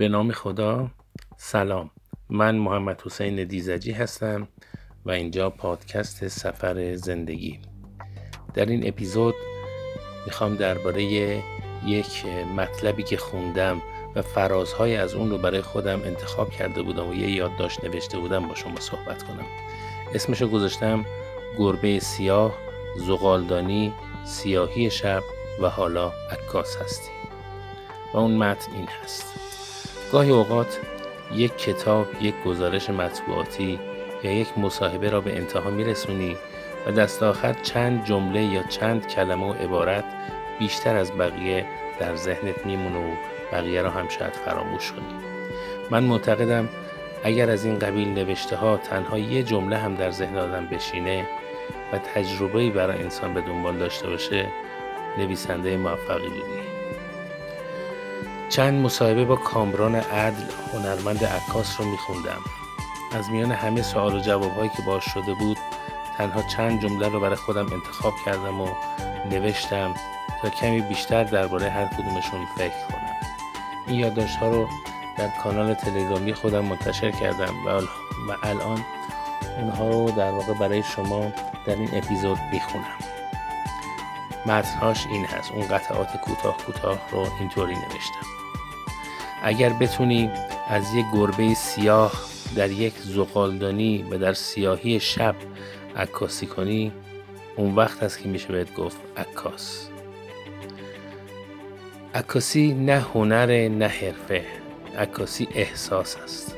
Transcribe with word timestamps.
به 0.00 0.08
نام 0.08 0.32
خدا. 0.32 0.90
سلام. 1.36 1.90
من 2.30 2.56
محمد 2.56 3.02
حسین 3.06 3.44
دیزجی 3.44 3.92
هستم 3.92 4.48
و 5.04 5.10
اینجا 5.10 5.50
پادکست 5.50 6.28
سفر 6.28 6.94
زندگی. 6.94 7.60
در 8.54 8.66
این 8.66 8.88
اپیزود 8.88 9.34
می‌خوام 10.26 10.56
درباره 10.56 11.02
یک 11.86 12.26
مطلبی 12.56 13.02
که 13.02 13.16
خوندم 13.16 13.82
و 14.14 14.22
فرازهای 14.22 14.96
از 14.96 15.14
اون 15.14 15.30
رو 15.30 15.38
برای 15.38 15.60
خودم 15.60 16.02
انتخاب 16.02 16.50
کرده 16.50 16.82
بودم 16.82 17.08
و 17.08 17.14
یه 17.14 17.30
یادداشت 17.30 17.84
نوشته 17.84 18.18
بودم 18.18 18.48
با 18.48 18.54
شما 18.54 18.80
صحبت 18.80 19.22
کنم. 19.22 19.46
اسمشو 20.14 20.48
گذاشتم 20.48 21.04
گربه 21.58 21.98
سیاه 21.98 22.54
زغالدانی 23.06 23.92
سیاهی 24.24 24.90
شب 24.90 25.22
و 25.62 25.68
حالا 25.68 26.12
عکاس 26.30 26.76
هستی. 26.76 27.10
و 28.14 28.16
اون 28.16 28.36
متن 28.36 28.72
این 28.72 28.86
هست. 29.02 29.26
گاهی 30.12 30.30
اوقات 30.30 30.78
یک 31.34 31.56
کتاب 31.58 32.06
یک 32.20 32.34
گزارش 32.44 32.90
مطبوعاتی 32.90 33.80
یا 34.24 34.32
یک 34.32 34.58
مصاحبه 34.58 35.10
را 35.10 35.20
به 35.20 35.36
انتها 35.36 35.70
میرسونی 35.70 36.36
و 36.86 36.92
دست 36.92 37.22
آخر 37.22 37.52
چند 37.52 38.04
جمله 38.04 38.42
یا 38.42 38.62
چند 38.62 39.06
کلمه 39.06 39.46
و 39.46 39.52
عبارت 39.52 40.04
بیشتر 40.58 40.96
از 40.96 41.12
بقیه 41.12 41.66
در 42.00 42.16
ذهنت 42.16 42.66
میمونه 42.66 42.98
و 42.98 43.16
بقیه 43.52 43.82
را 43.82 43.90
هم 43.90 44.08
شاید 44.08 44.32
فراموش 44.32 44.92
کنی. 44.92 45.14
من 45.90 46.04
معتقدم 46.04 46.68
اگر 47.24 47.50
از 47.50 47.64
این 47.64 47.78
قبیل 47.78 48.08
نوشته 48.08 48.56
ها 48.56 48.76
تنها 48.76 49.18
یه 49.18 49.42
جمله 49.42 49.76
هم 49.76 49.94
در 49.94 50.10
ذهن 50.10 50.38
آدم 50.38 50.66
بشینه 50.66 51.26
و 51.92 51.98
تجربه‌ای 51.98 52.70
برای 52.70 53.02
انسان 53.02 53.34
به 53.34 53.40
دنبال 53.40 53.76
داشته 53.76 54.08
باشه 54.08 54.46
نویسنده 55.18 55.76
موفقی 55.76 56.28
بودی. 56.28 56.60
چند 58.50 58.74
مصاحبه 58.74 59.24
با 59.24 59.36
کامران 59.36 59.94
عدل 59.94 60.44
هنرمند 60.72 61.24
عکاس 61.24 61.80
رو 61.80 61.86
میخوندم. 61.86 62.40
از 63.12 63.30
میان 63.30 63.52
همه 63.52 63.82
سوال 63.82 64.14
و 64.14 64.20
جوابهایی 64.20 64.70
که 64.76 64.82
باش 64.82 65.04
شده 65.04 65.34
بود 65.34 65.58
تنها 66.18 66.42
چند 66.42 66.82
جمله 66.82 67.08
رو 67.08 67.20
برای 67.20 67.36
خودم 67.36 67.66
انتخاب 67.72 68.14
کردم 68.24 68.60
و 68.60 68.68
نوشتم 69.30 69.94
تا 70.42 70.48
کمی 70.48 70.80
بیشتر 70.80 71.24
درباره 71.24 71.70
هر 71.70 71.86
کدومشون 71.86 72.46
فکر 72.56 72.86
کنم. 72.88 73.16
این 73.86 74.00
یادداشت 74.00 74.36
ها 74.36 74.48
رو 74.48 74.68
در 75.18 75.28
کانال 75.42 75.74
تلگرامی 75.74 76.34
خودم 76.34 76.64
منتشر 76.64 77.10
کردم 77.10 77.54
و 77.66 77.68
الان 78.42 78.84
اونها 79.58 79.88
رو 79.88 80.10
در 80.10 80.30
واقع 80.30 80.54
برای 80.54 80.82
شما 80.82 81.32
در 81.66 81.74
این 81.74 81.90
اپیزود 81.92 82.38
می‌خونم. 82.52 82.98
متنهاش 84.46 85.06
این 85.06 85.24
هست. 85.24 85.52
اون 85.52 85.66
قطعات 85.68 86.16
کوتاه 86.16 86.56
کوتاه 86.56 86.98
رو 87.10 87.26
اینطوری 87.40 87.74
نوشتم. 87.74 88.39
اگر 89.42 89.68
بتونی 89.68 90.30
از 90.68 90.94
یک 90.94 91.06
گربه 91.14 91.54
سیاه 91.54 92.12
در 92.56 92.70
یک 92.70 92.94
زغالدانی 92.98 94.04
و 94.10 94.18
در 94.18 94.32
سیاهی 94.32 95.00
شب 95.00 95.34
عکاسی 95.96 96.46
کنی 96.46 96.92
اون 97.56 97.74
وقت 97.74 98.02
هست 98.02 98.18
که 98.18 98.28
میشه 98.28 98.48
بهت 98.48 98.74
گفت 98.74 98.96
عکاس. 99.16 99.88
عکاسی 102.14 102.72
نه 102.74 103.00
هنر 103.14 103.68
نه 103.68 103.86
حرفه. 103.86 104.44
عکاسی 104.98 105.48
احساس 105.54 106.16
است. 106.16 106.56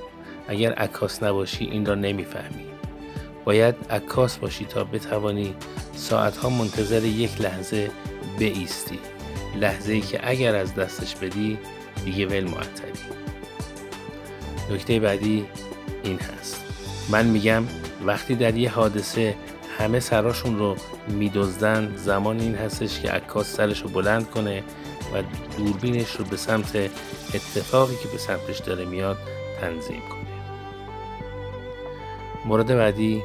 اگر 0.48 0.72
عکاس 0.72 1.22
نباشی 1.22 1.64
این 1.64 1.86
را 1.86 1.94
نمی‌فهمی. 1.94 2.66
باید 3.44 3.74
عکاس 3.90 4.36
باشی 4.36 4.64
تا 4.64 4.84
بتوانی 4.84 5.54
ساعتها 5.94 6.48
منتظر 6.48 7.04
یک 7.04 7.40
لحظه 7.40 7.90
بایستی. 8.40 8.98
لحظه 9.56 9.92
ای 9.92 10.00
که 10.00 10.20
اگر 10.22 10.56
از 10.56 10.74
دستش 10.74 11.14
بدی 11.16 11.58
دیگه 12.04 12.26
ول 12.26 12.44
معطلی. 12.44 12.92
نکته 14.70 15.00
بعدی 15.00 15.46
این 16.02 16.18
هست. 16.18 16.64
من 17.08 17.26
میگم 17.26 17.64
وقتی 18.04 18.34
در 18.34 18.56
یه 18.56 18.70
حادثه 18.70 19.34
همه 19.78 20.00
سراشون 20.00 20.58
رو 20.58 20.76
میدزدن 21.08 21.92
زمان 21.96 22.40
این 22.40 22.54
هستش 22.54 23.00
که 23.00 23.10
عکاس 23.10 23.56
سرش 23.56 23.82
رو 23.82 23.88
بلند 23.88 24.30
کنه 24.30 24.62
و 25.14 25.22
دوربینش 25.56 26.10
رو 26.10 26.24
به 26.24 26.36
سمت 26.36 26.76
اتفاقی 27.34 27.96
که 28.02 28.08
به 28.08 28.18
سمتش 28.18 28.58
داره 28.58 28.84
میاد 28.84 29.18
تنظیم 29.60 30.00
کنه. 30.08 30.22
مورد 32.44 32.66
بعدی 32.66 33.22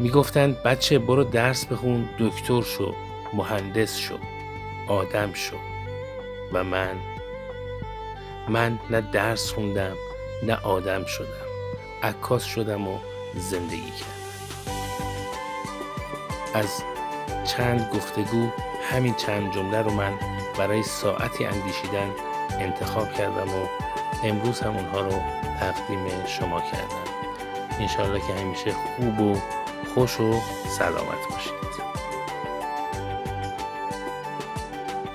می‌گفتند 0.00 0.62
بچه 0.62 0.98
برو 0.98 1.24
درس 1.24 1.66
بخون 1.66 2.08
دکتر 2.18 2.62
شو 2.62 2.94
مهندس 3.32 3.96
شو 3.96 4.18
آدم 4.88 5.32
شو. 5.32 5.56
و 6.52 6.64
من 6.64 6.94
من 8.50 8.78
نه 8.90 9.00
درس 9.00 9.52
خوندم 9.52 9.96
نه 10.42 10.58
آدم 10.62 11.04
شدم. 11.04 11.26
عکاس 12.02 12.44
شدم 12.44 12.88
و 12.88 12.98
زندگی 13.34 13.90
کردم. 13.90 14.20
از 16.54 16.82
چند 17.44 17.90
گفتگو 17.94 18.48
همین 18.90 19.14
چند 19.14 19.52
جمله 19.52 19.82
رو 19.82 19.90
من 19.90 20.12
برای 20.58 20.82
ساعتی 20.82 21.44
اندیشیدن 21.44 22.10
انتخاب 22.50 23.12
کردم 23.12 23.48
و 23.48 23.66
امروز 24.24 24.60
هم 24.60 24.76
اونها 24.76 25.00
رو 25.00 25.22
تقدیم 25.60 26.26
شما 26.26 26.60
کردم. 26.60 27.10
انشاءالله 27.80 28.20
که 28.26 28.34
همیشه 28.34 28.72
خوب 28.72 29.20
و 29.20 29.36
خوش 29.94 30.20
و 30.20 30.40
سلامت 30.78 31.28
باشید. 31.30 31.89